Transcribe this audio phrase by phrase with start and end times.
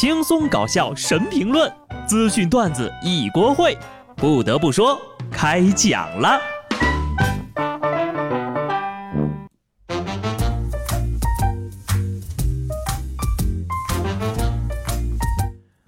[0.00, 1.68] 轻松搞笑神评论，
[2.06, 3.76] 资讯段子一锅烩。
[4.14, 4.96] 不得不说，
[5.28, 6.40] 开讲了。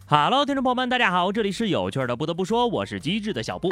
[0.09, 2.17] Hello，听众朋友们，大家好，这里是有趣的。
[2.17, 3.69] 不得不说，我是机智的小布。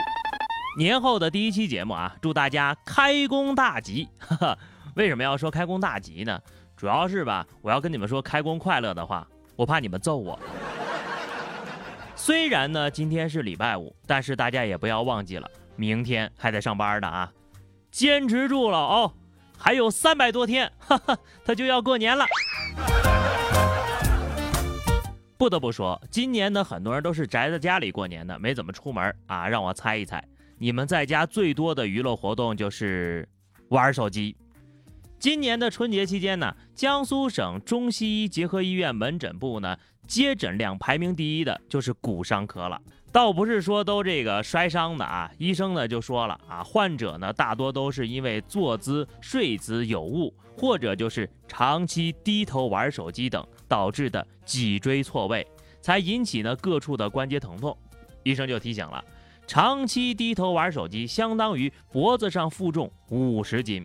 [0.79, 4.09] 年后的第一期节目啊，祝大家开工大吉。
[4.20, 4.59] 哈哈，
[4.95, 6.39] 为什么要说开工大吉呢？
[6.77, 9.27] 主要是吧，我要跟你们说开工快乐的话，
[9.59, 10.38] 我怕你们揍我。
[12.14, 17.28] 虽然呢，今天是礼拜五，但是大家也不要忘记了，明天还得上班的啊，
[17.91, 19.12] 坚持住了哦，
[19.59, 22.24] 还有三百多天， 哈哈，他就要过年了。
[25.37, 29.48] 不得不说，今年呢，很多人都是宅在家里过年的，没怎么出门啊。
[29.48, 30.23] 让我猜一猜，
[30.56, 33.29] 你们在家最多的娱乐活动就是
[33.70, 34.37] 玩手机。
[35.18, 39.76] 今年的春节期间呢，江苏省中西医结合医院门诊部呢，
[40.06, 42.80] 接诊量排名第一的就是骨伤科了。
[43.10, 55.45] 倒不是说都这个摔伤的啊，医生呢就说了啊，患者呢大多都是因为坐姿、睡姿有误，或者就是长期低头玩手机等导致的脊椎错位，
[55.80, 57.76] 才引起呢各处的关节疼痛。
[58.23, 59.04] 医生就提醒了，
[59.48, 63.84] 长期低头玩手机相当于脖子上负重五十斤。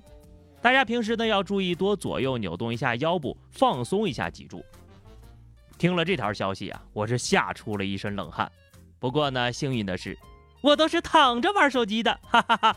[0.64, 4.64] 大家平时呢要注意多左右扭动一下腰部，放松一下脊柱。
[5.78, 8.50] 听了这条消息啊，我是吓出了一身冷汗。
[8.98, 10.18] 不过呢，幸运的是，
[10.62, 12.76] 我都是躺着玩手机的，哈哈哈。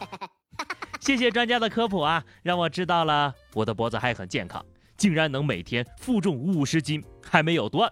[0.98, 7.88] 谢谢专家的科普啊，让我知道了我的脖子还很健康，竟然能每天负重五十斤还没有断。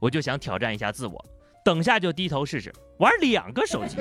[0.00, 1.24] 我就想挑战一下自我。
[1.68, 3.98] 等下就低头试试玩两个手机。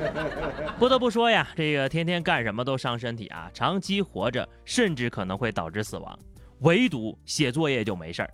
[0.80, 6.18] 不得不说呀，这个天天干什么都伤身体啊，长期活着甚至可能会导致死亡。
[6.60, 8.30] 唯独写作业就没事儿。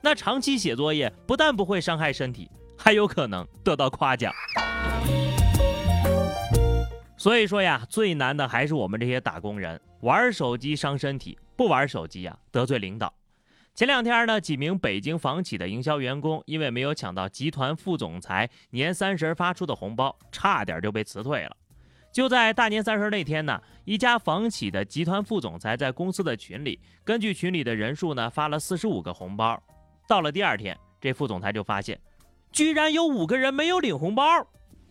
[0.00, 4.32] 那长期写作业不但不会伤害身体，还有可能得到夸奖。
[7.16, 13.12] 所以说呀，最难的还是我们这些打工人，玩手机伤身体，不玩手机呀得罪领导。
[13.78, 21.56] 前两天呢，几名北京房企的营销员工因为没有抢到集团副总裁年三十发出的红包，差点就被辞退了。
[22.12, 29.62] 就在大年三十那天呢，一家房企的集团副总裁在公司的群里，根据群里的人数呢，发了四十五个红包。
[30.08, 31.96] 到了第二天，这副总裁就发现，
[32.50, 34.24] 居然有五个人没有领红包，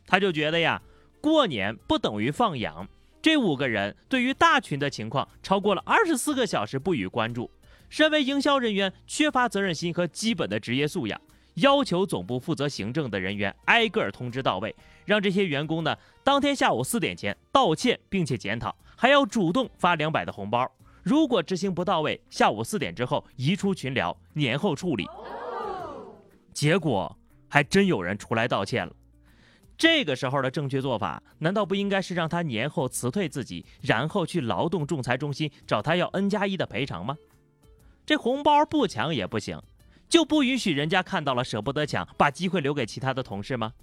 [0.06, 0.82] 他就觉得呀，
[1.20, 2.88] 过年不等于放羊。
[3.22, 7.52] 这五个人对于大群的情况超过了二十四个小时不予关注。
[7.90, 11.20] 身为营销人员，缺乏责任心和基本的职业素养，
[11.56, 14.76] 要求总部负责行政的人员挨个通知到位，
[15.06, 20.70] 让这些员工呢当天下午四点前道歉并且检讨，还要主动发两百的红包。
[21.04, 25.08] 如果执行不到位，下午四点之后移出群聊，年后处理。
[26.54, 28.94] 结果还真有人出来道歉了。
[29.78, 37.16] 这个时候的正确做法，难道不应该是让他年后辞退自己，然后去劳动仲裁中心找他要 N 加一的赔偿吗？
[38.08, 39.62] 这红包不抢也不行，
[40.08, 43.74] 就不允许人家看到了舍不得抢，把机会留给其他的同事吗？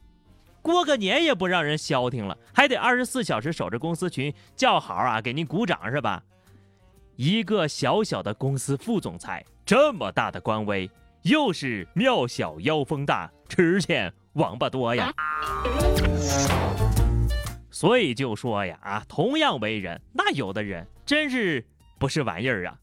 [0.62, 6.22] 过个年也不让人消停了，还得二十四小时守着公司群叫好啊，给您鼓掌是吧？
[7.16, 10.90] 一个小小的公司副总裁，这么大的官威，
[11.24, 15.12] 又是庙小妖风大，吃钱王八多呀。
[17.70, 21.62] 所以就说呀啊，同样为人，那有的人真是
[21.98, 22.78] 不是玩意儿啊。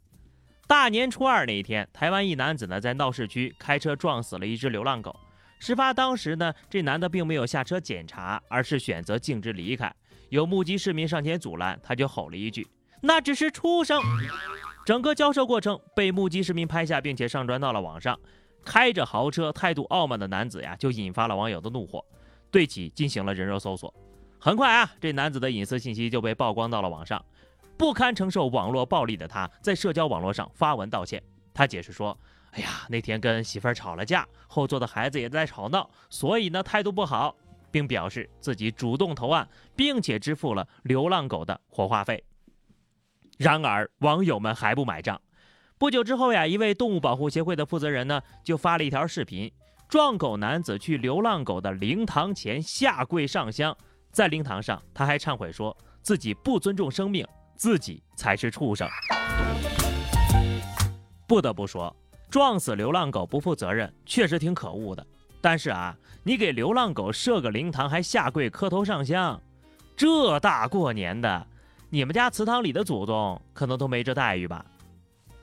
[0.72, 5.14] 大年初二那一天，台湾一男子呢在闹市区开车撞死了一只流浪狗。
[5.60, 9.94] 事发当时呢，这男的并没有下车检查，而是选择径直离开。
[10.30, 12.66] 有目击市民上前阻拦，他就吼了一句
[13.04, 14.02] ：“那只是畜生！”
[14.88, 18.18] 整个交涉过程被目击市民拍下，并且上传到了网上。
[18.64, 22.02] 开着豪车、态度傲慢的男子呀，就引发了网友的怒火，
[22.50, 23.94] 对其进行了人肉搜索。
[24.40, 27.22] 很快啊，这男子的隐私信息就被曝光到了网上。
[27.78, 31.22] 不堪承受网络暴力的他，在社交网络上发文道歉。
[31.54, 32.18] 他解释说
[32.52, 37.36] ：“哎呀，那天跟媳妇儿吵了架，后座的孩子也在吵闹，所以呢态度不好，
[37.72, 42.24] 并表示自己主动投案，并且支付了流浪狗的火化费。”
[43.38, 45.20] 然而，网友们还不买账。
[45.78, 49.52] 不久之后呀，一位动物保护协会的负责人呢，就发了一条视频：
[49.90, 53.76] 撞狗男子去流浪狗的灵堂前下跪上香，
[54.12, 57.26] 在灵堂上，他还忏悔说自己不尊重生命。
[57.62, 58.90] 自己才是畜生。
[61.28, 61.96] 不得不说，
[62.28, 65.06] 撞死流浪狗不负责任，确实挺可恶的。
[65.40, 69.40] 但是啊，你给流浪狗设个灵堂，还下跪磕头上香，
[69.96, 71.46] 这大过年的，
[71.92, 74.66] 你们家祠堂里的祖宗可能都没这待遇吧？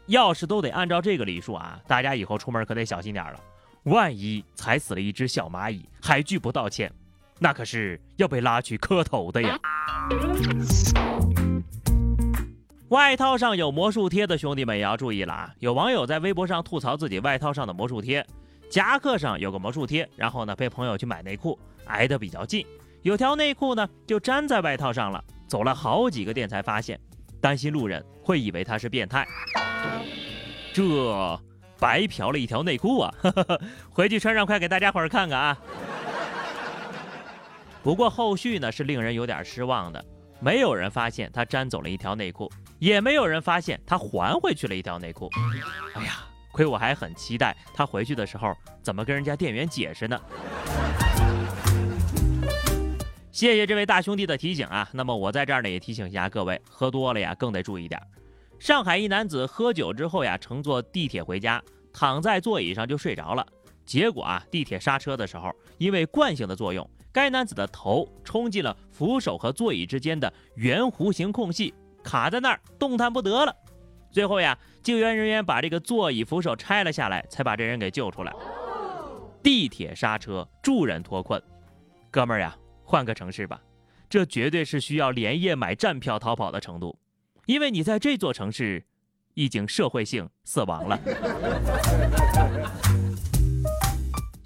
[0.07, 3.39] 要是都得按照这个礼数啊，大家以后出门可得小心点了。
[3.85, 6.93] 万一踩死了一只小蚂蚁还拒不道歉，
[7.39, 9.57] 那可是要被拉去磕头的呀！
[12.89, 15.55] 外套上有魔术贴的兄弟们也要注意了啊！
[15.59, 18.27] 有网友在微博上吐槽自己外套上的魔术贴，
[18.71, 22.67] 夹克上有个魔术贴，然后呢被朋友去买内裤，挨得比较近，
[23.03, 26.99] 有条内裤呢就粘在外套上了，走了好几个店才发现，
[27.41, 29.27] 担心路人会以为他是变态，
[30.73, 31.41] 这。
[31.81, 33.15] 白嫖了一条内裤啊！
[33.95, 35.57] 回去穿上，快给大家伙儿看看啊！
[37.85, 40.05] 不过后续呢是令人有点失望的，
[40.41, 45.29] 没有人发现他粘走了一条内裤，也没有人发现他还回去了一条内裤。
[45.95, 50.21] 哎呀，亏我还很期待他回去的时候怎么跟人家店员解释呢？
[53.33, 54.89] 谢谢这位大兄弟的提醒啊！
[54.93, 58.01] 那么我在这儿呢也提醒一下各位，喝多了呀更得注意点。
[58.59, 63.47] 上海一男子喝酒之后呀，乘坐地铁回家，躺在座椅上就睡着了。
[63.85, 71.73] 结果啊，地铁刹车的时候，因为惯性的作用，该男子的头冲进了扶手和座椅之间的圆弧形空隙，
[72.09, 73.55] 卡在那儿动弹不得了。
[74.11, 78.33] 最后呀，救援人员把这个座椅扶手拆了下来，才把这人给救出来。
[79.43, 81.41] 地铁刹车助人脱困，
[82.11, 83.61] 哥们儿呀，换个城市吧，
[84.09, 86.99] 这绝对是需要连夜买站票逃跑的程度。
[87.45, 88.83] 因为你在这座城市
[89.35, 90.99] 已经社会性死亡了。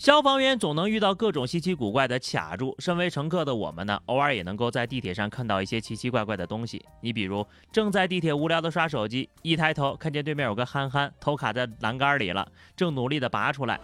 [0.03, 6.85] 消防员总能遇到各种稀奇古怪的卡住，身为乘客的我们呢，偶尔也能够在地铁上看到一些奇奇怪怪的东西。
[7.01, 12.45] 你比如正在地铁无聊的刷手机，一抬头看见对面有个憨憨头卡在栏杆里了，
[12.75, 13.79] 正努力的拔出来。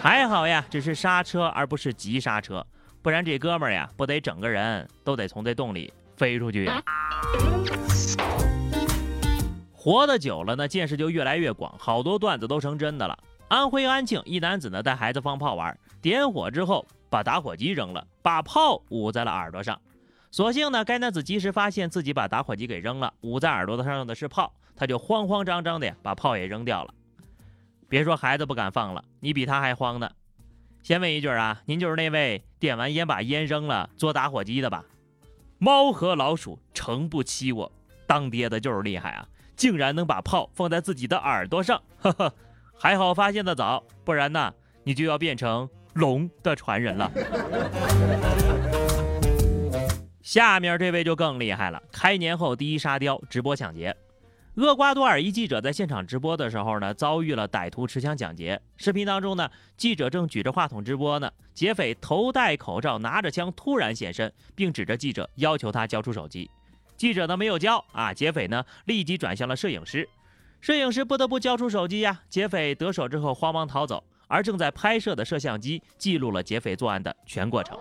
[0.00, 2.66] 还好呀，只是刹车而不是急刹车，
[3.02, 5.92] 不然这哥们儿呀，不得整个人都得从这洞里。
[6.16, 6.82] 飞出去呀！
[9.70, 13.18] 活得久了呢，见识就越来越广，好多段子都成真的了。
[13.48, 19.80] 安徽安庆一男子呢带孩子放炮玩，点火之后把打火机扔了，把炮捂在了耳朵上。
[20.30, 26.92] 所幸呢，该男子及时发现自己把打火机给扔了，捂在耳朵上的是炮，他就慌慌张张的把炮也扔掉了。
[27.88, 30.10] 别说孩子不敢放了，你比他还慌呢。
[30.82, 34.84] 先问一句啊，您就是那位点完烟把烟扔了做打火机的吧？
[35.56, 37.72] 猫和老鼠诚不欺我，
[38.06, 39.26] 当爹的就是厉害啊！
[39.56, 42.32] 竟然能把炮放在自己的耳朵上，呵呵，
[42.80, 44.54] 还好发现的早，不然呢，
[44.84, 47.10] 你就要变成龙的传人了。
[50.22, 53.96] 下面这位就更厉害了，开年后第一沙雕直播抢劫。
[54.54, 58.60] 厄瓜多尔一记者在现场直播的时候呢，遭遇了歹徒持枪抢劫。
[58.76, 66.48] 视频当中呢，记者正举着话筒直播呢，劫匪头戴口罩，拿着枪突然现身，并指着记者要求他交出手机。
[66.96, 70.08] 记者呢没有交啊，劫匪呢立即转向了摄影师，
[70.60, 72.22] 摄影师不得不交出手机呀。
[72.28, 77.78] 劫匪得手之后慌忙逃走，而正在拍摄的摄像机记录了劫匪作案的全过程。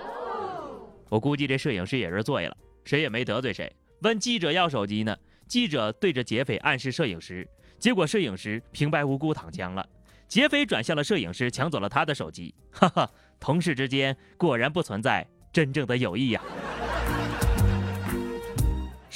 [1.10, 5.16] 我估计这摄影师也是醉了，谁也没得罪谁，问记者要手机呢。
[5.48, 7.48] 记者对着劫匪暗示摄影师，
[7.80, 9.88] 结果摄影师平白无故躺枪了。
[10.28, 12.54] 劫匪转向了摄影师，抢走了他的手机。
[12.70, 13.10] 哈哈，
[13.40, 16.42] 同事之间果然不存在真正的友谊呀。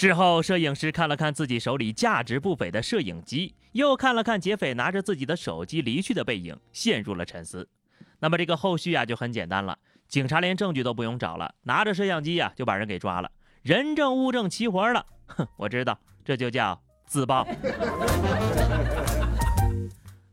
[0.02, 7.70] 事后，摄影师看了看自己手里价值不菲的摄影机，又看了看劫匪拿着自己的手机离去的背影，陷入了沉思。
[8.18, 9.78] 那么这个后续啊就很简单了，
[10.08, 13.30] 警察连证据都不用找了，拿着摄像机呀就把人给抓了，
[13.62, 15.06] 人证物证齐活了。
[15.28, 15.96] 哼，我知道。
[16.26, 17.48] 这就叫自爆。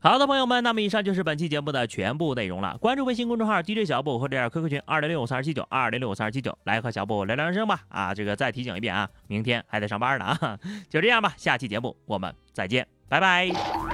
[0.01, 2.79] 好的，朋友们，那么以上就是本期节目的全部内容了。
[2.79, 7.81] 关注微信公众号 DJ 小布或者 QQ 群二零六五三二七九二零六五三二七九，来和小布聊聊人生吧。
[7.89, 10.57] 啊，这个再提醒一遍啊，明天还得上班呢啊。
[10.89, 13.88] 就这样吧，下期节目我们再见，拜拜。